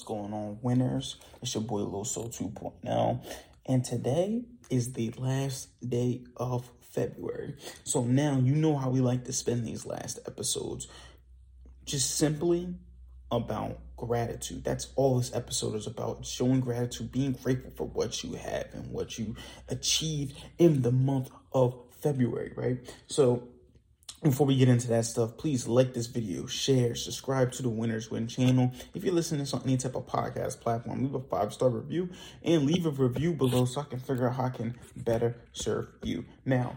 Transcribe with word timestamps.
What's 0.00 0.08
going 0.08 0.32
on, 0.32 0.58
winners? 0.62 1.16
It's 1.42 1.52
your 1.52 1.62
boy 1.62 1.80
Soul 2.04 2.30
2.0, 2.30 3.22
and 3.66 3.84
today 3.84 4.44
is 4.70 4.94
the 4.94 5.10
last 5.18 5.68
day 5.86 6.24
of 6.38 6.70
February. 6.80 7.56
So 7.84 8.04
now 8.04 8.38
you 8.38 8.54
know 8.54 8.78
how 8.78 8.88
we 8.88 9.02
like 9.02 9.26
to 9.26 9.34
spend 9.34 9.66
these 9.66 9.84
last 9.84 10.18
episodes. 10.26 10.88
Just 11.84 12.16
simply 12.16 12.76
about 13.30 13.78
gratitude. 13.98 14.64
That's 14.64 14.88
all 14.96 15.18
this 15.18 15.34
episode 15.34 15.74
is 15.74 15.86
about 15.86 16.24
showing 16.24 16.60
gratitude, 16.60 17.12
being 17.12 17.32
grateful 17.32 17.72
for 17.76 17.86
what 17.86 18.24
you 18.24 18.32
have 18.36 18.68
and 18.72 18.90
what 18.90 19.18
you 19.18 19.36
achieved 19.68 20.42
in 20.56 20.80
the 20.80 20.92
month 20.92 21.28
of 21.52 21.78
February, 22.00 22.54
right? 22.56 22.78
So 23.06 23.48
before 24.22 24.46
we 24.46 24.56
get 24.56 24.68
into 24.68 24.88
that 24.88 25.06
stuff, 25.06 25.38
please 25.38 25.66
like 25.66 25.94
this 25.94 26.06
video, 26.06 26.46
share, 26.46 26.94
subscribe 26.94 27.52
to 27.52 27.62
the 27.62 27.70
Winners 27.70 28.10
Win 28.10 28.26
channel. 28.26 28.72
If 28.92 29.02
you're 29.02 29.14
listening 29.14 29.38
to 29.38 29.42
this 29.44 29.54
on 29.54 29.62
any 29.64 29.78
type 29.78 29.94
of 29.94 30.06
podcast 30.06 30.60
platform, 30.60 31.02
leave 31.02 31.14
a 31.14 31.20
five-star 31.20 31.70
review 31.70 32.10
and 32.42 32.66
leave 32.66 32.84
a 32.84 32.90
review 32.90 33.32
below 33.32 33.64
so 33.64 33.80
I 33.80 33.84
can 33.84 33.98
figure 33.98 34.28
out 34.28 34.36
how 34.36 34.44
I 34.44 34.50
can 34.50 34.78
better 34.94 35.36
serve 35.52 35.88
you. 36.02 36.26
Now, 36.44 36.76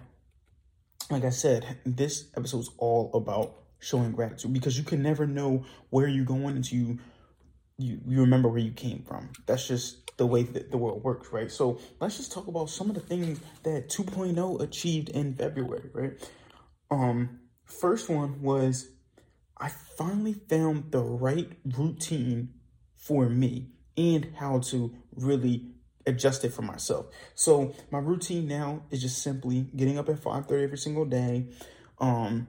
like 1.10 1.26
I 1.26 1.32
said, 1.32 1.80
this 1.86 2.30
episode 2.38 2.60
is 2.60 2.70
all 2.78 3.12
about 3.14 3.56
showing 3.80 4.14
gratitude 4.14 4.54
because 4.54 4.78
you 4.78 4.86
can 4.86 5.04
never 5.04 5.28
know 5.28 5.66
where 5.90 6.08
you're 6.08 6.24
going 6.24 6.56
until 6.56 6.80
you, 6.80 7.00
you, 7.78 8.00
you 8.08 8.22
remember 8.22 8.48
where 8.48 8.60
you 8.60 8.72
came 8.72 9.04
from. 9.04 9.30
That's 9.46 9.68
just 9.68 10.16
the 10.16 10.26
way 10.26 10.44
that 10.44 10.72
the 10.72 10.78
world 10.78 11.04
works, 11.04 11.34
right? 11.34 11.52
So 11.52 11.80
let's 12.00 12.16
just 12.16 12.32
talk 12.32 12.48
about 12.48 12.70
some 12.70 12.88
of 12.88 12.96
the 12.96 13.02
things 13.02 13.42
that 13.64 13.90
2.0 13.90 14.62
achieved 14.62 15.10
in 15.10 15.36
February, 15.36 15.90
right? 15.92 16.14
Um, 16.94 17.40
first 17.66 18.08
one 18.08 18.44
was 18.44 18.90
I 19.58 19.70
finally 19.70 20.34
found 20.34 20.92
the 20.92 21.02
right 21.02 21.52
routine 21.66 22.54
for 22.96 23.28
me 23.28 23.70
and 23.98 24.32
how 24.36 24.60
to 24.60 24.94
really 25.16 25.72
adjust 26.06 26.46
it 26.46 26.54
for 26.54 26.62
myself. 26.62 27.08
So 27.34 27.74
my 27.90 27.98
routine 27.98 28.48
now 28.48 28.84
is 28.92 29.02
just 29.02 29.24
simply 29.24 29.62
getting 29.76 29.98
up 29.98 30.08
at 30.08 30.20
5:30 30.20 30.64
every 30.64 30.78
single 30.78 31.06
day. 31.06 31.48
Um 31.98 32.48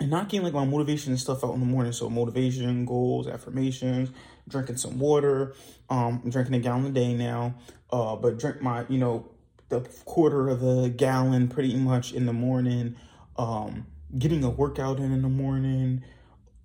and 0.00 0.10
not 0.10 0.28
getting 0.28 0.44
like 0.44 0.52
my 0.52 0.64
motivation 0.64 1.12
and 1.12 1.20
stuff 1.20 1.42
out 1.42 1.54
in 1.54 1.60
the 1.60 1.66
morning. 1.66 1.92
So 1.92 2.10
motivation, 2.10 2.84
goals, 2.84 3.26
affirmations, 3.26 4.10
drinking 4.48 4.78
some 4.78 4.98
water. 4.98 5.54
Um, 5.88 6.22
I'm 6.24 6.30
drinking 6.30 6.54
a 6.54 6.58
gallon 6.58 6.86
a 6.86 6.90
day 6.90 7.14
now. 7.14 7.54
Uh, 7.90 8.16
but 8.16 8.38
drink 8.38 8.60
my, 8.62 8.84
you 8.88 8.98
know, 8.98 9.30
the 9.68 9.80
quarter 10.04 10.48
of 10.48 10.62
a 10.62 10.88
gallon 10.88 11.46
pretty 11.46 11.76
much 11.76 12.12
in 12.12 12.26
the 12.26 12.32
morning 12.32 12.96
um, 13.36 13.86
getting 14.18 14.44
a 14.44 14.50
workout 14.50 14.98
in 14.98 15.12
in 15.12 15.22
the 15.22 15.28
morning, 15.28 16.02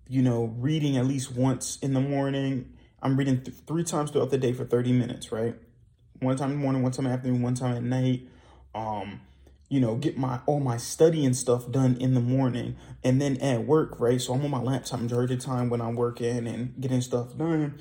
you 0.08 0.22
know, 0.22 0.56
reading 0.58 0.98
at 0.98 1.06
least 1.06 1.36
once 1.36 1.78
in 1.82 1.94
the 1.94 2.02
morning. 2.02 2.74
I'm 3.02 3.18
reading 3.18 3.42
th 3.42 3.58
three 3.68 3.84
times 3.84 4.12
throughout 4.12 4.32
the 4.32 4.38
day 4.38 4.54
for 4.54 4.66
30 4.66 4.92
minutes, 4.92 5.32
right? 5.32 5.56
One 6.20 6.36
time 6.36 6.52
in 6.52 6.58
the 6.58 6.64
morning, 6.64 6.84
one 6.84 6.92
time 6.92 7.06
in 7.06 7.12
the 7.12 7.18
afternoon, 7.18 7.42
one 7.42 7.56
time 7.56 7.76
at 7.76 7.84
night. 7.84 8.28
Um, 8.74 9.22
you 9.70 9.82
know, 9.82 9.96
get 9.96 10.18
my 10.18 10.40
all 10.46 10.60
my 10.60 10.78
studying 10.78 11.34
stuff 11.34 11.70
done 11.70 11.98
in 12.00 12.14
the 12.14 12.22
morning 12.22 12.78
and 13.04 13.22
then 13.22 13.38
at 13.38 13.66
work, 13.66 14.00
right? 14.00 14.22
So 14.22 14.34
I'm 14.34 14.44
on 14.44 14.52
my 14.52 14.62
laptop 14.62 15.02
majority 15.02 15.34
of 15.34 15.42
the 15.42 15.46
time 15.46 15.70
when 15.70 15.82
I'm 15.82 15.96
working 15.96 16.48
and 16.48 16.80
getting 16.80 17.02
stuff 17.02 17.38
done 17.38 17.78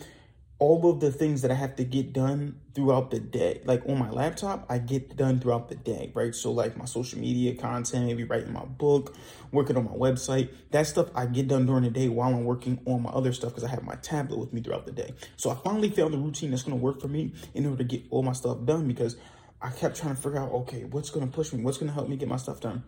all 0.58 0.88
of 0.90 1.00
the 1.00 1.12
things 1.12 1.42
that 1.42 1.50
I 1.50 1.54
have 1.54 1.76
to 1.76 1.84
get 1.84 2.14
done 2.14 2.60
throughout 2.74 3.10
the 3.10 3.20
day. 3.20 3.60
Like 3.64 3.86
on 3.86 3.98
my 3.98 4.10
laptop, 4.10 4.64
I 4.70 4.78
get 4.78 5.14
done 5.14 5.38
throughout 5.38 5.68
the 5.68 5.74
day, 5.74 6.10
right? 6.14 6.34
So 6.34 6.50
like 6.50 6.78
my 6.78 6.86
social 6.86 7.18
media 7.18 7.54
content, 7.54 8.06
maybe 8.06 8.24
writing 8.24 8.54
my 8.54 8.64
book, 8.64 9.14
working 9.53 9.76
on 9.76 9.84
my 9.84 9.91
website, 9.91 10.48
that 10.70 10.86
stuff 10.86 11.08
I 11.14 11.26
get 11.26 11.48
done 11.48 11.66
during 11.66 11.84
the 11.84 11.91
day 11.91 12.08
while 12.08 12.31
I'm 12.32 12.44
working 12.44 12.81
on 12.86 13.03
my 13.03 13.10
other 13.10 13.34
stuff 13.34 13.50
because 13.50 13.64
I 13.64 13.69
have 13.69 13.82
my 13.82 13.97
tablet 13.97 14.38
with 14.38 14.54
me 14.54 14.62
throughout 14.62 14.86
the 14.86 14.92
day. 14.92 15.12
So 15.36 15.50
I 15.50 15.56
finally 15.56 15.91
found 15.91 16.14
the 16.14 16.19
routine 16.19 16.50
that's 16.50 16.62
going 16.62 16.78
to 16.78 16.82
work 16.82 17.02
for 17.02 17.08
me 17.08 17.34
in 17.52 17.66
order 17.66 17.78
to 17.78 17.84
get 17.84 18.04
all 18.10 18.22
my 18.22 18.32
stuff 18.32 18.64
done 18.64 18.88
because 18.88 19.16
I 19.60 19.70
kept 19.70 19.97
trying 19.97 20.16
to 20.16 20.20
figure 20.20 20.38
out, 20.38 20.52
okay, 20.52 20.84
what's 20.84 21.10
going 21.10 21.26
to 21.26 21.32
push 21.32 21.52
me? 21.52 21.62
What's 21.62 21.76
going 21.76 21.88
to 21.88 21.94
help 21.94 22.08
me 22.08 22.16
get 22.16 22.28
my 22.28 22.36
stuff 22.36 22.60
done? 22.60 22.82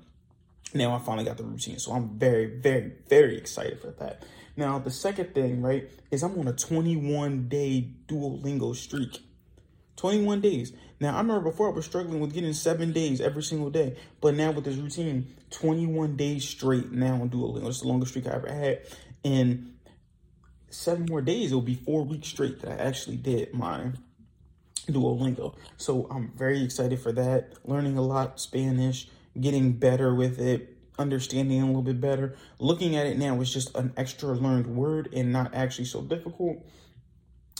Now 0.72 0.94
I 0.94 0.98
finally 0.98 1.24
got 1.24 1.36
the 1.36 1.44
routine. 1.44 1.78
So 1.78 1.92
I'm 1.92 2.18
very, 2.18 2.46
very, 2.46 2.92
very 3.08 3.36
excited 3.36 3.80
for 3.80 3.90
that. 3.92 4.22
Now, 4.58 4.80
the 4.80 4.90
second 4.90 5.34
thing, 5.34 5.62
right, 5.62 5.88
is 6.10 6.24
I'm 6.24 6.36
on 6.36 6.48
a 6.48 6.52
21 6.52 7.48
day 7.48 7.90
Duolingo 8.08 8.74
streak. 8.74 9.20
21 9.94 10.40
days. 10.40 10.72
Now, 10.98 11.14
I 11.14 11.18
remember 11.18 11.48
before 11.48 11.68
I 11.68 11.72
was 11.72 11.84
struggling 11.84 12.18
with 12.18 12.34
getting 12.34 12.52
seven 12.52 12.92
days 12.92 13.20
every 13.20 13.44
single 13.44 13.70
day, 13.70 13.96
but 14.20 14.34
now 14.34 14.50
with 14.50 14.64
this 14.64 14.74
routine, 14.74 15.32
21 15.50 16.16
days 16.16 16.48
straight 16.48 16.90
now 16.90 17.14
on 17.22 17.30
Duolingo. 17.30 17.68
It's 17.68 17.82
the 17.82 17.86
longest 17.86 18.10
streak 18.10 18.26
I 18.26 18.34
ever 18.34 18.52
had. 18.52 18.80
And 19.24 19.74
seven 20.70 21.06
more 21.08 21.22
days, 21.22 21.52
it'll 21.52 21.62
be 21.62 21.76
four 21.76 22.04
weeks 22.04 22.26
straight 22.26 22.60
that 22.62 22.80
I 22.80 22.84
actually 22.84 23.16
did 23.16 23.54
my 23.54 23.92
Duolingo. 24.88 25.54
So 25.76 26.08
I'm 26.10 26.32
very 26.36 26.64
excited 26.64 26.98
for 26.98 27.12
that. 27.12 27.52
Learning 27.64 27.96
a 27.96 28.02
lot 28.02 28.40
Spanish, 28.40 29.08
getting 29.40 29.74
better 29.74 30.12
with 30.12 30.40
it, 30.40 30.77
understanding 30.98 31.62
a 31.62 31.66
little 31.66 31.82
bit 31.82 32.00
better. 32.00 32.36
Looking 32.58 32.96
at 32.96 33.06
it 33.06 33.18
now 33.18 33.40
is 33.40 33.52
just 33.52 33.76
an 33.76 33.92
extra 33.96 34.34
learned 34.34 34.66
word 34.66 35.08
and 35.12 35.32
not 35.32 35.54
actually 35.54 35.86
so 35.86 36.02
difficult. 36.02 36.64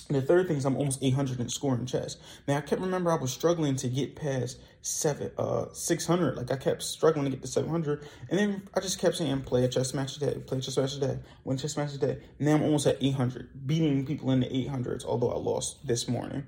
And 0.09 0.17
the 0.17 0.23
third 0.23 0.49
thing 0.49 0.57
is 0.57 0.65
I'm 0.65 0.77
almost 0.77 1.03
800 1.03 1.39
in 1.39 1.49
scoring 1.51 1.85
chess. 1.85 2.17
Now 2.47 2.57
I 2.57 2.61
kept 2.63 2.81
remember 2.81 3.13
I 3.13 3.17
was 3.17 3.31
struggling 3.31 3.77
to 3.77 3.89
get 3.89 4.17
past 4.17 4.59
seven, 4.81 5.31
uh, 5.37 5.67
600. 5.73 6.37
Like 6.37 6.51
I 6.51 6.57
kept 6.57 6.83
struggling 6.83 7.27
to 7.27 7.31
get 7.31 7.43
to 7.43 7.49
700, 7.49 8.07
and 8.31 8.39
then 8.39 8.63
I 8.75 8.81
just 8.81 8.99
kept 8.99 9.17
saying 9.17 9.43
play 9.43 9.65
a 9.65 9.69
chess 9.69 9.93
match 9.93 10.15
today, 10.15 10.41
play 10.47 10.59
a 10.59 10.61
chess 10.63 10.79
match 10.79 10.95
today, 10.95 11.15
day, 11.15 11.19
win 11.45 11.59
chess 11.59 11.77
match 11.77 11.93
today. 11.93 12.15
day. 12.15 12.21
Now 12.39 12.55
I'm 12.55 12.63
almost 12.63 12.87
at 12.87 12.97
800, 13.03 13.67
beating 13.67 14.07
people 14.07 14.31
in 14.31 14.41
the 14.41 14.47
800s. 14.47 15.05
Although 15.05 15.31
I 15.31 15.37
lost 15.37 15.87
this 15.87 16.09
morning, 16.09 16.47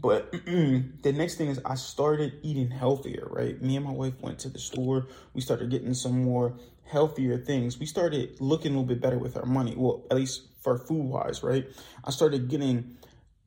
but 0.00 0.32
the 0.46 1.12
next 1.12 1.36
thing 1.36 1.48
is 1.48 1.60
I 1.64 1.76
started 1.76 2.38
eating 2.42 2.70
healthier, 2.70 3.26
right? 3.30 3.60
Me 3.60 3.76
and 3.76 3.84
my 3.84 3.92
wife 3.92 4.20
went 4.20 4.38
to 4.40 4.48
the 4.48 4.58
store. 4.58 5.06
We 5.32 5.40
started 5.40 5.70
getting 5.70 5.94
some 5.94 6.24
more 6.24 6.54
healthier 6.84 7.38
things. 7.38 7.78
We 7.78 7.86
started 7.86 8.40
looking 8.40 8.72
a 8.72 8.74
little 8.74 8.84
bit 8.88 9.00
better 9.00 9.18
with 9.18 9.36
our 9.36 9.46
money. 9.46 9.74
Well, 9.76 10.04
at 10.10 10.16
least 10.16 10.42
for 10.60 10.78
food 10.78 11.04
wise, 11.04 11.42
right? 11.42 11.66
I 12.04 12.10
started 12.10 12.48
getting 12.48 12.96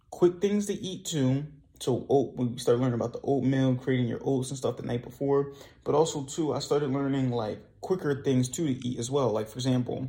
quick 0.10 0.42
things 0.42 0.66
to 0.68 0.74
eat 0.74 1.06
too. 1.06 1.46
So 1.80 2.06
oat, 2.10 2.36
we 2.36 2.58
started 2.58 2.82
learning 2.82 2.96
about 2.96 3.14
the 3.14 3.20
oatmeal, 3.24 3.76
creating 3.76 4.08
your 4.08 4.20
oats 4.24 4.50
and 4.50 4.58
stuff 4.58 4.78
the 4.78 4.84
night 4.84 5.04
before. 5.04 5.54
But 5.84 5.94
also 5.94 6.24
too, 6.24 6.54
I 6.54 6.60
started 6.60 6.92
learning 6.92 7.30
like 7.30 7.60
quicker 7.82 8.24
things 8.24 8.50
too 8.50 8.66
to 8.66 8.88
eat 8.88 8.98
as 8.98 9.12
well. 9.12 9.32
Like 9.32 9.48
for 9.48 9.58
example, 9.58 10.08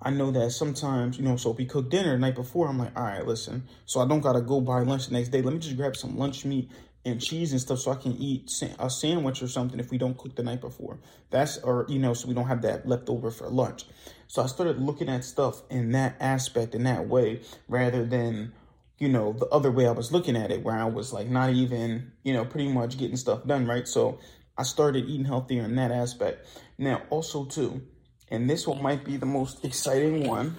I 0.00 0.10
know 0.10 0.30
that 0.30 0.52
sometimes, 0.52 1.18
you 1.18 1.24
know, 1.24 1.36
so 1.36 1.50
if 1.50 1.58
we 1.58 1.66
cook 1.66 1.90
dinner 1.90 2.12
the 2.12 2.18
night 2.18 2.36
before, 2.36 2.68
I'm 2.68 2.78
like, 2.78 2.96
all 2.96 3.02
right, 3.02 3.26
listen, 3.26 3.64
so 3.84 4.00
I 4.00 4.06
don't 4.06 4.20
got 4.20 4.34
to 4.34 4.40
go 4.40 4.60
buy 4.60 4.80
lunch 4.82 5.08
the 5.08 5.14
next 5.14 5.30
day. 5.30 5.42
Let 5.42 5.52
me 5.52 5.60
just 5.60 5.76
grab 5.76 5.96
some 5.96 6.16
lunch 6.16 6.44
meat 6.44 6.70
and 7.04 7.20
cheese 7.20 7.52
and 7.52 7.60
stuff 7.60 7.80
so 7.80 7.90
I 7.90 7.96
can 7.96 8.12
eat 8.12 8.50
a 8.78 8.90
sandwich 8.90 9.42
or 9.42 9.48
something 9.48 9.80
if 9.80 9.90
we 9.90 9.98
don't 9.98 10.16
cook 10.16 10.36
the 10.36 10.42
night 10.42 10.60
before. 10.60 11.00
That's, 11.30 11.58
or, 11.58 11.86
you 11.88 11.98
know, 11.98 12.14
so 12.14 12.28
we 12.28 12.34
don't 12.34 12.46
have 12.46 12.62
that 12.62 12.86
left 12.86 13.08
over 13.08 13.30
for 13.30 13.48
lunch. 13.48 13.84
So 14.28 14.42
I 14.42 14.46
started 14.46 14.78
looking 14.78 15.08
at 15.08 15.24
stuff 15.24 15.62
in 15.70 15.92
that 15.92 16.16
aspect, 16.20 16.74
in 16.74 16.84
that 16.84 17.08
way, 17.08 17.40
rather 17.66 18.04
than, 18.04 18.52
you 18.98 19.08
know, 19.08 19.32
the 19.32 19.46
other 19.46 19.70
way 19.70 19.86
I 19.86 19.92
was 19.92 20.12
looking 20.12 20.36
at 20.36 20.50
it, 20.50 20.62
where 20.62 20.76
I 20.76 20.84
was 20.84 21.12
like 21.12 21.28
not 21.28 21.50
even, 21.50 22.12
you 22.22 22.34
know, 22.34 22.44
pretty 22.44 22.70
much 22.70 22.98
getting 22.98 23.16
stuff 23.16 23.46
done, 23.46 23.66
right? 23.66 23.88
So 23.88 24.18
I 24.56 24.64
started 24.64 25.08
eating 25.08 25.24
healthier 25.24 25.64
in 25.64 25.76
that 25.76 25.90
aspect. 25.90 26.46
Now, 26.76 27.02
also, 27.10 27.44
too, 27.44 27.82
and 28.30 28.48
this 28.48 28.66
one 28.66 28.82
might 28.82 29.04
be 29.04 29.16
the 29.16 29.26
most 29.26 29.64
exciting 29.64 30.26
one. 30.26 30.56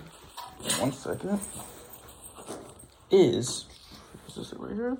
One 0.79 0.91
second. 0.91 1.39
Is, 3.11 3.65
is 4.27 4.35
this 4.35 4.51
it 4.51 4.59
right 4.59 4.73
here? 4.73 4.97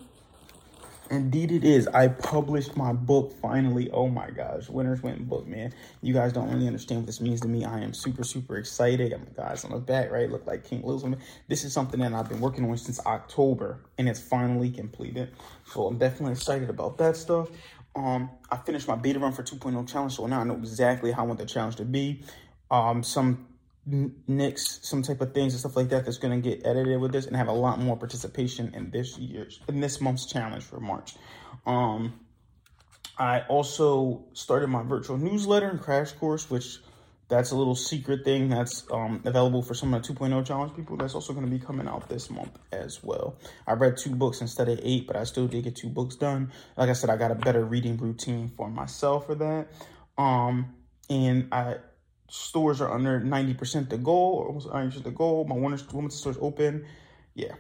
Indeed 1.12 1.52
it 1.52 1.64
is. 1.64 1.88
I 1.88 2.08
published 2.08 2.78
my 2.78 2.94
book 2.94 3.34
finally. 3.42 3.90
Oh 3.90 4.08
my 4.08 4.30
gosh. 4.30 4.70
Winners 4.70 5.02
Win 5.02 5.24
book, 5.26 5.48
man. 5.48 5.74
You 6.02 6.14
guys 6.14 6.34
don't 6.34 6.52
really 6.52 6.68
understand 6.68 7.02
what 7.02 7.08
this 7.08 7.20
means 7.20 7.42
to 7.42 7.48
me. 7.48 7.66
I 7.66 7.80
am 7.80 7.96
super, 7.96 8.24
super 8.24 8.58
excited. 8.58 9.12
My 9.12 9.44
guys 9.44 9.66
on 9.66 9.72
the 9.72 9.80
back, 9.80 10.12
right? 10.12 10.30
Look 10.30 10.46
like 10.46 10.66
King 10.66 10.86
Louis. 10.86 11.16
This 11.48 11.64
is 11.64 11.74
something 11.74 12.00
that 12.00 12.14
I've 12.14 12.30
been 12.30 12.40
working 12.40 12.70
on 12.70 12.78
since 12.78 13.04
October 13.08 13.80
and 13.98 14.08
it's 14.08 14.20
finally 14.20 14.70
completed. 14.70 15.32
So 15.66 15.88
I'm 15.88 15.98
definitely 15.98 16.34
excited 16.34 16.70
about 16.70 17.00
that 17.00 17.18
stuff. 17.18 17.50
Um, 17.96 18.30
I 18.52 18.58
finished 18.58 18.88
my 18.88 18.96
beta 18.96 19.18
run 19.18 19.34
for 19.34 19.42
2.0 19.42 19.88
challenge, 19.88 20.16
so 20.16 20.28
now 20.28 20.42
I 20.42 20.44
know 20.44 20.56
exactly 20.56 21.12
how 21.12 21.24
I 21.24 21.26
want 21.26 21.40
the 21.40 21.46
challenge 21.46 21.78
to 21.78 21.86
be 21.86 22.22
um, 22.72 23.04
some 23.04 23.48
nicks, 23.86 24.80
some 24.84 25.02
type 25.02 25.22
of 25.22 25.34
things 25.34 25.54
and 25.54 25.60
stuff 25.60 25.76
like 25.76 25.90
that 25.90 26.06
that's 26.06 26.18
going 26.18 26.42
to 26.42 26.50
get 26.50 26.66
edited 26.66 27.00
with 27.00 27.12
this 27.12 27.26
and 27.26 27.36
have 27.36 27.48
a 27.48 27.54
lot 27.54 27.80
more 27.80 27.98
participation 27.98 28.74
in 28.74 28.92
this 28.92 29.18
year's, 29.18 29.60
in 29.68 29.80
this 29.80 30.00
month's 30.00 30.26
challenge 30.26 30.64
for 30.64 30.80
March. 30.80 31.16
Um, 31.66 32.20
I 33.18 33.42
also 33.42 34.24
started 34.34 34.68
my 34.68 34.84
virtual 34.84 35.18
newsletter 35.18 35.70
and 35.70 35.80
crash 35.80 36.12
course, 36.14 36.50
which 36.50 36.78
that's 37.28 37.52
a 37.52 37.56
little 37.56 37.76
secret 37.76 38.24
thing 38.26 38.50
that's 38.50 38.86
um, 38.92 39.22
available 39.26 39.62
for 39.62 39.74
some 39.74 39.94
of 39.94 40.06
the 40.06 40.14
2.0 40.14 40.46
challenge 40.46 40.76
people. 40.76 40.98
That's 40.98 41.14
also 41.14 41.34
going 41.34 41.46
to 41.46 41.52
be 41.52 41.60
coming 41.60 41.88
out 41.88 42.10
this 42.10 42.30
month 42.30 42.58
as 42.72 43.04
well. 43.04 43.38
I 43.68 43.74
read 43.74 43.98
two 43.98 44.16
books 44.16 44.42
instead 44.42 44.68
of 44.68 44.80
eight, 44.82 45.06
but 45.06 45.16
I 45.16 45.26
still 45.26 45.48
did 45.48 45.64
get 45.64 45.76
two 45.76 45.90
books 45.90 46.16
done. 46.16 46.52
Like 46.76 46.90
I 46.90 46.94
said, 46.94 47.10
I 47.10 47.18
got 47.18 47.30
a 47.30 47.36
better 47.36 47.64
reading 47.64 47.98
routine 47.98 48.50
for 48.50 48.70
myself 48.70 49.28
for 49.28 49.36
that. 49.36 49.68
Um, 50.18 50.74
and 51.10 51.50
I 51.52 51.78
stores 52.30 52.82
are 52.82 52.92
under 52.92 53.20
90% 53.20 53.90
the 53.90 53.98
goal, 53.98 54.46
almost 54.48 54.68
90% 54.68 55.04
the 55.04 55.12
goal. 55.12 55.46
My 55.46 55.56
women's, 55.56 55.88
women's 55.92 56.16
stores 56.16 56.38
open 56.40 56.86
yeah. 57.40 57.56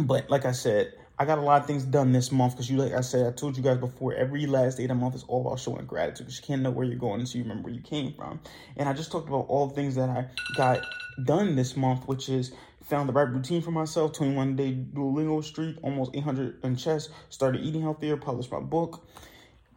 But 0.00 0.30
like 0.30 0.44
I 0.44 0.52
said, 0.52 0.94
I 1.18 1.24
got 1.24 1.38
a 1.38 1.42
lot 1.42 1.60
of 1.60 1.66
things 1.66 1.84
done 1.84 2.12
this 2.12 2.30
month 2.32 2.54
because 2.54 2.70
you, 2.70 2.76
like 2.76 2.92
I 2.92 3.00
said, 3.00 3.26
I 3.26 3.32
told 3.32 3.56
you 3.56 3.62
guys 3.62 3.78
before, 3.78 4.14
every 4.14 4.46
last 4.46 4.76
day 4.76 4.84
of 4.84 4.88
the 4.88 4.94
month 4.94 5.14
is 5.14 5.24
all 5.24 5.46
about 5.46 5.60
showing 5.60 5.84
gratitude 5.86 6.26
because 6.26 6.40
you 6.40 6.46
can't 6.46 6.62
know 6.62 6.70
where 6.70 6.86
you're 6.86 6.98
going 6.98 7.20
until 7.20 7.38
you 7.38 7.44
remember 7.44 7.64
where 7.64 7.74
you 7.74 7.82
came 7.82 8.12
from. 8.12 8.40
And 8.76 8.88
I 8.88 8.92
just 8.92 9.10
talked 9.10 9.28
about 9.28 9.46
all 9.48 9.66
the 9.66 9.74
things 9.74 9.94
that 9.94 10.08
I 10.08 10.26
got 10.56 10.80
done 11.24 11.56
this 11.56 11.76
month, 11.76 12.06
which 12.06 12.28
is 12.28 12.52
found 12.82 13.08
the 13.08 13.12
right 13.12 13.28
routine 13.28 13.62
for 13.62 13.70
myself, 13.70 14.12
21 14.12 14.56
day 14.56 14.72
Duolingo 14.72 15.42
streak, 15.42 15.76
almost 15.82 16.14
800 16.14 16.62
in 16.64 16.76
chess, 16.76 17.08
started 17.30 17.62
eating 17.62 17.82
healthier, 17.82 18.16
published 18.16 18.52
my 18.52 18.60
book. 18.60 19.06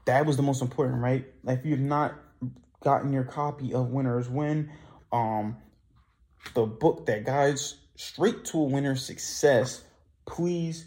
That 0.06 0.26
was 0.26 0.36
the 0.36 0.44
most 0.44 0.62
important, 0.62 1.02
right? 1.02 1.26
Like 1.44 1.60
if 1.60 1.66
you've 1.66 1.80
not 1.80 2.16
gotten 2.82 3.12
your 3.12 3.24
copy 3.24 3.74
of 3.74 3.90
Winners 3.90 4.30
Win, 4.30 4.72
um, 5.12 5.58
the 6.54 6.66
book 6.66 7.06
that 7.08 7.26
guides 7.26 7.76
straight 7.96 8.46
to 8.46 8.60
a 8.60 8.64
winner's 8.64 9.06
success, 9.06 9.84
please 10.26 10.86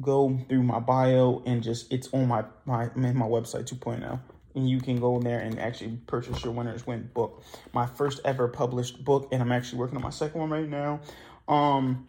go 0.00 0.38
through 0.48 0.62
my 0.62 0.78
bio 0.78 1.42
and 1.46 1.62
just 1.62 1.92
it's 1.92 2.08
on 2.12 2.26
my 2.26 2.44
my 2.64 2.90
my 2.96 3.26
website 3.26 3.64
2.0 3.72 4.20
and 4.56 4.68
you 4.68 4.80
can 4.80 4.98
go 4.98 5.16
in 5.16 5.24
there 5.24 5.40
and 5.40 5.58
actually 5.58 5.96
purchase 6.06 6.42
your 6.44 6.52
winners 6.52 6.86
win 6.86 7.08
book. 7.14 7.44
My 7.72 7.86
first 7.86 8.20
ever 8.24 8.48
published 8.48 9.04
book 9.04 9.28
and 9.30 9.40
i'm 9.40 9.52
actually 9.52 9.78
working 9.78 9.96
on 9.96 10.02
my 10.02 10.10
second 10.10 10.40
one 10.40 10.50
right 10.50 10.68
now. 10.68 11.00
Um 11.48 12.08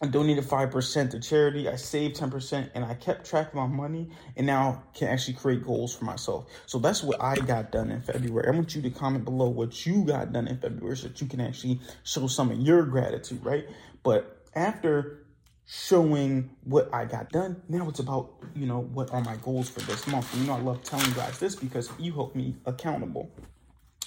I 0.00 0.06
donated 0.06 0.44
5% 0.44 1.10
to 1.10 1.20
charity. 1.20 1.68
I 1.68 1.76
saved 1.76 2.16
10% 2.16 2.70
and 2.74 2.84
I 2.84 2.94
kept 2.94 3.24
track 3.26 3.48
of 3.48 3.54
my 3.54 3.66
money 3.66 4.10
and 4.36 4.46
now 4.46 4.82
can 4.94 5.08
actually 5.08 5.34
create 5.34 5.64
goals 5.64 5.94
for 5.94 6.04
myself. 6.04 6.46
So 6.66 6.78
that's 6.78 7.02
what 7.02 7.22
I 7.22 7.36
got 7.36 7.72
done 7.72 7.90
in 7.90 8.02
February. 8.02 8.46
I 8.46 8.50
want 8.50 8.74
you 8.74 8.82
to 8.82 8.90
comment 8.90 9.24
below 9.24 9.48
what 9.48 9.86
you 9.86 10.04
got 10.04 10.32
done 10.32 10.48
in 10.48 10.58
February 10.58 10.96
so 10.96 11.08
that 11.08 11.20
you 11.20 11.26
can 11.26 11.40
actually 11.40 11.80
show 12.04 12.26
some 12.26 12.50
of 12.50 12.58
your 12.58 12.82
gratitude, 12.84 13.42
right? 13.44 13.66
But 14.02 14.44
after 14.54 15.26
showing 15.66 16.48
what 16.62 16.88
I 16.94 17.04
got 17.04 17.30
done. 17.30 17.60
Now 17.68 17.88
it's 17.88 17.98
about, 17.98 18.30
you 18.54 18.66
know, 18.66 18.80
what 18.80 19.10
are 19.12 19.20
my 19.20 19.36
goals 19.36 19.68
for 19.68 19.80
this 19.80 20.06
month. 20.06 20.32
And, 20.32 20.42
you 20.42 20.48
know, 20.48 20.54
I 20.54 20.60
love 20.60 20.82
telling 20.84 21.06
you 21.06 21.12
guys 21.12 21.38
this 21.38 21.56
because 21.56 21.90
you 21.98 22.12
help 22.12 22.36
me 22.36 22.54
accountable. 22.64 23.30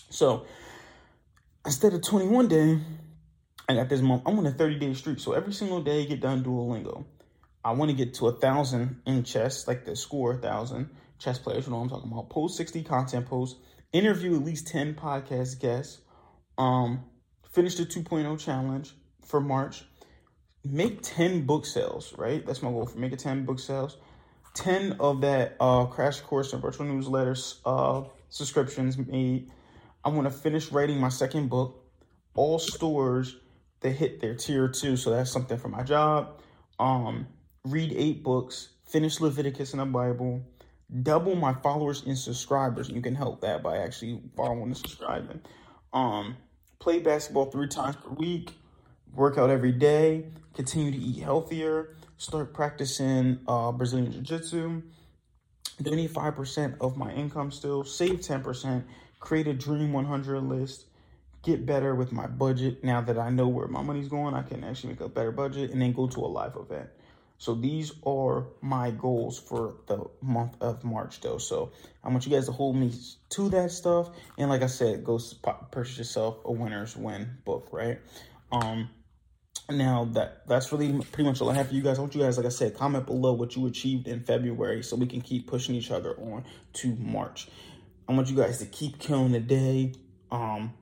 So 0.10 0.46
instead 1.66 1.94
of 1.94 2.02
21 2.02 2.48
day, 2.48 2.80
Got 3.76 3.88
this 3.88 4.02
month, 4.02 4.24
I'm 4.26 4.40
on 4.40 4.48
a 4.48 4.52
30 4.52 4.80
day 4.80 4.94
streak. 4.96 5.20
So 5.20 5.34
every 5.34 5.54
single 5.54 5.82
day, 5.82 6.06
get 6.06 6.22
done 6.22 6.44
Duolingo. 6.44 7.06
I 7.64 7.74
want 7.74 7.92
to 7.92 7.96
get 7.96 8.16
to 8.16 8.28
a 8.28 8.32
thousand 8.32 9.02
in 9.06 9.24
chess, 9.24 9.68
like 9.68 9.86
the 9.86 9.96
score 9.96 10.34
a 10.34 10.38
thousand 10.38 10.90
chess 11.20 11.38
players. 11.38 11.66
You 11.66 11.72
know 11.72 11.78
what 11.78 11.84
I'm 11.84 11.90
talking 11.90 12.12
about. 12.12 12.30
Post 12.30 12.58
60 12.58 12.84
content 12.84 13.28
posts, 13.28 13.60
interview 13.92 14.36
at 14.36 14.44
least 14.44 14.68
10 14.68 14.96
podcast 14.96 15.60
guests, 15.60 16.00
um, 16.58 17.04
finish 17.52 17.76
the 17.76 17.86
2.0 17.86 18.40
challenge 18.40 18.94
for 19.24 19.40
March, 19.40 19.84
make 20.66 21.04
10 21.04 21.46
book 21.46 21.66
sales, 21.66 22.16
right? 22.18 22.44
That's 22.46 22.64
my 22.64 22.72
goal 22.72 22.88
for 22.88 22.98
make 22.98 23.14
it 23.14 23.20
10 23.20 23.46
book 23.46 23.60
sales. 23.60 23.98
10 24.56 24.94
of 25.00 25.22
that 25.22 25.56
uh, 25.60 25.86
crash 25.86 26.22
course 26.22 26.54
and 26.54 26.62
virtual 26.62 26.88
newsletters 26.88 27.60
uh, 27.66 28.08
subscriptions 28.30 28.98
made. 28.98 29.52
I 30.04 30.10
want 30.10 30.26
to 30.26 30.32
finish 30.32 30.72
writing 30.72 31.00
my 31.00 31.10
second 31.10 31.50
book. 31.50 31.86
All 32.34 32.58
stores 32.58 33.36
that 33.82 33.92
hit 33.92 34.20
their 34.20 34.36
tier 34.36 34.68
two, 34.68 34.98
so 34.98 35.12
that's 35.12 35.32
something 35.32 35.58
for 35.58 35.70
my 35.70 35.84
job. 35.84 36.42
Um, 36.80 37.28
read 37.66 37.94
eight 37.96 38.24
books, 38.24 38.70
finish 38.86 39.20
Leviticus 39.20 39.74
in 39.74 39.80
the 39.80 39.86
Bible, 39.86 40.42
double 41.04 41.36
my 41.36 41.54
followers 41.54 42.04
and 42.06 42.18
subscribers. 42.18 42.90
You 42.90 43.02
can 43.02 43.16
help 43.16 43.42
that 43.42 43.64
by 43.64 43.78
actually 43.78 44.22
following 44.36 44.64
and 44.64 44.78
subscribing. 44.78 45.42
Um, 45.94 46.38
play 46.80 47.00
basketball 47.00 47.46
three 47.46 47.68
times 47.68 47.96
per 47.98 48.10
week, 48.10 48.54
work 49.14 49.38
out 49.38 49.50
every 49.50 49.72
day, 49.72 50.26
continue 50.54 50.92
to 50.92 50.98
eat 50.98 51.24
healthier, 51.24 51.96
start 52.18 52.54
practicing 52.54 53.40
uh, 53.48 53.72
Brazilian 53.72 54.12
Jiu 54.12 54.22
Jitsu, 54.22 54.82
donate 55.82 56.14
5% 56.14 56.78
of 56.82 56.98
my 56.98 57.14
income 57.14 57.52
still, 57.52 57.84
save 57.84 58.20
10%, 58.20 58.84
create 59.20 59.48
a 59.48 59.54
Dream 59.54 59.94
100 59.94 60.42
list, 60.42 60.86
get 61.44 61.66
better 61.66 61.96
with 61.96 62.12
my 62.12 62.28
budget. 62.28 62.84
Now 62.84 63.02
that 63.02 63.18
I 63.18 63.30
know 63.30 63.48
where 63.48 63.68
my 63.68 63.82
money's 63.82 64.10
going, 64.10 64.34
I 64.34 64.42
can 64.42 64.64
actually 64.64 64.90
make 64.90 65.02
a 65.02 65.10
better 65.10 65.32
budget 65.32 65.72
and 65.72 65.82
then 65.82 65.94
go 65.94 66.08
to 66.08 66.20
a 66.22 66.28
live 66.28 66.56
event. 66.56 66.90
So 67.38 67.56
these 67.56 67.94
are 68.06 68.48
my 68.62 68.92
goals 68.92 69.40
for 69.40 69.78
the 69.88 70.04
month 70.22 70.58
of 70.60 70.84
March, 70.84 71.22
though. 71.22 71.38
So 71.38 71.72
I 72.04 72.10
want 72.10 72.26
you 72.26 72.32
guys 72.34 72.48
to 72.48 72.52
hold 72.52 72.76
me 72.76 72.94
to 73.30 73.50
that 73.50 73.72
stuff. 73.72 74.10
And 74.38 74.50
like 74.50 74.62
I 74.62 74.68
said, 74.68 75.06
go 75.06 75.20
purchase 75.72 75.98
yourself 75.98 76.40
a 76.44 76.52
winner's 76.52 76.98
win 76.98 77.38
book, 77.46 77.70
right? 77.72 78.00
Um, 78.52 78.90
now 79.70 80.10
that 80.14 80.48
that's 80.48 80.72
really 80.72 80.92
pretty 81.12 81.30
much 81.30 81.40
all 81.42 81.50
I 81.50 81.56
have 81.56 81.70
for 81.70 81.76
you 81.76 81.82
guys. 81.82 81.98
I 81.98 82.02
want 82.02 82.14
you 82.14 82.22
guys, 82.22 82.36
like 82.38 82.46
I 82.46 82.50
said, 82.50 82.76
comment 82.76 83.06
below 83.06 83.32
what 83.34 83.56
you 83.56 83.68
achieved 83.68 84.10
in 84.10 84.20
February 84.20 84.84
so 84.84 84.98
we 84.98 85.06
can 85.06 85.22
keep 85.22 85.48
pushing 85.48 85.76
each 85.76 85.92
other 85.92 86.20
on 86.20 86.44
to 86.74 86.96
March. 86.96 87.48
I 88.08 88.14
want 88.14 88.30
you 88.30 88.36
guys 88.36 88.58
to 88.60 88.66
keep 88.66 89.00
killing 89.00 89.32
the 89.32 89.40
day. 89.40 89.94
Um, 90.30 90.74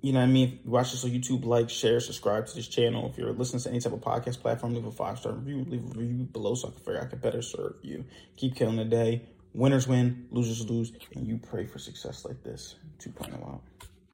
you 0.00 0.12
know 0.12 0.20
what 0.20 0.26
I 0.26 0.28
mean? 0.28 0.60
Watch 0.64 0.92
this 0.92 1.04
on 1.04 1.10
YouTube, 1.10 1.44
like, 1.44 1.68
share, 1.68 1.98
subscribe 1.98 2.46
to 2.46 2.54
this 2.54 2.68
channel. 2.68 3.08
If 3.10 3.18
you're 3.18 3.32
listening 3.32 3.62
to 3.62 3.70
any 3.70 3.80
type 3.80 3.92
of 3.92 4.00
podcast 4.00 4.40
platform, 4.40 4.74
leave 4.74 4.86
a 4.86 4.92
five 4.92 5.18
star 5.18 5.32
review, 5.32 5.64
leave 5.68 5.84
a 5.84 5.98
review 5.98 6.24
below 6.24 6.54
so 6.54 6.68
I 6.68 6.70
can 6.70 6.80
figure 6.80 6.98
out 6.98 7.04
I 7.04 7.06
can 7.08 7.18
better 7.18 7.42
serve 7.42 7.74
you. 7.82 8.04
Keep 8.36 8.54
killing 8.54 8.76
the 8.76 8.84
day. 8.84 9.22
Winners 9.54 9.88
win, 9.88 10.28
losers 10.30 10.68
lose, 10.70 10.92
and 11.14 11.26
you 11.26 11.38
pray 11.38 11.66
for 11.66 11.78
success 11.78 12.24
like 12.24 12.44
this. 12.44 12.76
2.0 13.00 13.34
out. 13.42 13.62